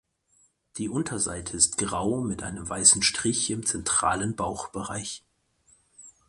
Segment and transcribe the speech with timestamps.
[0.77, 5.23] Die Unterseite ist grau mit einem weißen Strich im zentralen Bauchbereich.